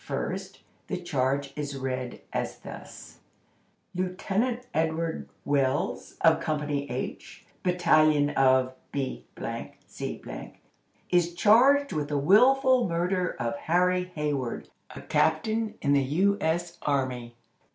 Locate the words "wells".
5.45-6.17